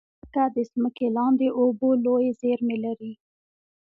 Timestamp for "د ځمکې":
0.55-1.07